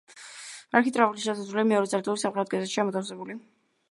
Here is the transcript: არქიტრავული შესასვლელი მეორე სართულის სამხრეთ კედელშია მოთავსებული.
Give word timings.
არქიტრავული 0.79 1.25
შესასვლელი 1.25 1.69
მეორე 1.71 1.91
სართულის 1.93 2.25
სამხრეთ 2.27 2.51
კედელშია 2.55 2.87
მოთავსებული. 2.89 3.37